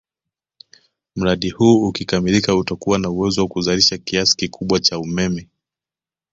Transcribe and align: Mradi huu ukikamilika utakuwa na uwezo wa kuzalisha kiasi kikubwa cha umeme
Mradi 1.15 1.49
huu 1.49 1.87
ukikamilika 1.87 2.55
utakuwa 2.55 2.99
na 2.99 3.09
uwezo 3.09 3.41
wa 3.41 3.47
kuzalisha 3.47 3.97
kiasi 3.97 4.37
kikubwa 4.37 4.79
cha 4.79 4.99
umeme 4.99 5.47